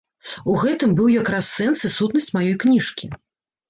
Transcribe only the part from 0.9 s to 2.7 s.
быў якраз сэнс і сутнасць маёй